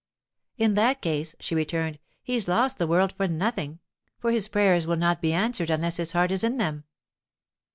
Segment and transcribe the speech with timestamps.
[0.57, 3.77] 'In that case,' she returned, 'he's lost the world for nothing,
[4.17, 6.85] for his prayers will not be answered unless his heart is in them.